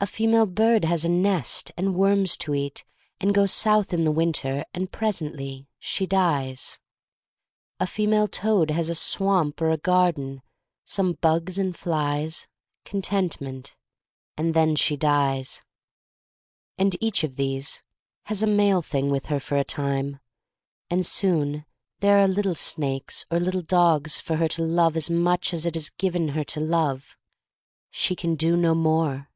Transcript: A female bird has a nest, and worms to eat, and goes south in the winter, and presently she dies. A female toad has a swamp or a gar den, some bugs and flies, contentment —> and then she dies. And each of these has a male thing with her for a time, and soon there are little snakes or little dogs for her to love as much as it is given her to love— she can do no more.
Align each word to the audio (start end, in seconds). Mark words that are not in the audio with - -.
A 0.00 0.06
female 0.06 0.46
bird 0.46 0.84
has 0.84 1.04
a 1.04 1.08
nest, 1.08 1.72
and 1.76 1.92
worms 1.96 2.36
to 2.36 2.54
eat, 2.54 2.84
and 3.20 3.34
goes 3.34 3.52
south 3.52 3.92
in 3.92 4.04
the 4.04 4.12
winter, 4.12 4.64
and 4.72 4.92
presently 4.92 5.66
she 5.76 6.06
dies. 6.06 6.78
A 7.80 7.86
female 7.88 8.28
toad 8.28 8.70
has 8.70 8.88
a 8.88 8.94
swamp 8.94 9.60
or 9.60 9.70
a 9.70 9.76
gar 9.76 10.12
den, 10.12 10.42
some 10.84 11.14
bugs 11.14 11.58
and 11.58 11.76
flies, 11.76 12.46
contentment 12.84 13.76
—> 14.16 14.36
and 14.38 14.54
then 14.54 14.76
she 14.76 14.96
dies. 14.96 15.62
And 16.78 16.94
each 17.02 17.24
of 17.24 17.34
these 17.34 17.82
has 18.26 18.40
a 18.40 18.46
male 18.46 18.82
thing 18.82 19.10
with 19.10 19.26
her 19.26 19.40
for 19.40 19.56
a 19.56 19.64
time, 19.64 20.20
and 20.88 21.04
soon 21.04 21.64
there 21.98 22.18
are 22.20 22.28
little 22.28 22.54
snakes 22.54 23.26
or 23.32 23.40
little 23.40 23.62
dogs 23.62 24.20
for 24.20 24.36
her 24.36 24.46
to 24.46 24.62
love 24.62 24.96
as 24.96 25.10
much 25.10 25.52
as 25.52 25.66
it 25.66 25.74
is 25.74 25.90
given 25.90 26.28
her 26.28 26.44
to 26.44 26.60
love— 26.60 27.16
she 27.90 28.14
can 28.14 28.36
do 28.36 28.56
no 28.56 28.76
more. 28.76 29.28